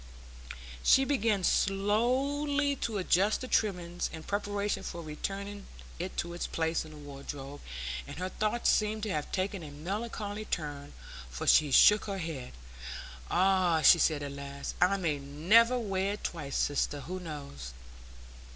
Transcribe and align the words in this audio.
She 0.81 1.05
began 1.05 1.43
slowly 1.43 2.75
to 2.77 2.97
adjust 2.97 3.41
the 3.41 3.47
trimmings, 3.47 4.09
in 4.11 4.23
preparation 4.23 4.81
for 4.81 5.03
returning 5.03 5.67
it 5.99 6.17
to 6.17 6.33
its 6.33 6.47
place 6.47 6.83
in 6.83 6.89
the 6.89 6.97
wardrobe, 6.97 7.61
and 8.07 8.17
her 8.17 8.29
thoughts 8.29 8.71
seemed 8.71 9.03
to 9.03 9.11
have 9.11 9.31
taken 9.31 9.61
a 9.61 9.69
melancholy 9.69 10.45
turn, 10.45 10.93
for 11.29 11.45
she 11.45 11.69
shook 11.69 12.05
her 12.05 12.17
head. 12.17 12.53
"Ah," 13.29 13.81
she 13.83 13.99
said 13.99 14.23
at 14.23 14.31
last, 14.31 14.73
"I 14.81 14.97
may 14.97 15.19
never 15.19 15.77
wear 15.77 16.13
it 16.13 16.23
twice, 16.23 16.57
sister; 16.57 17.01
who 17.01 17.19
knows?" 17.19 17.73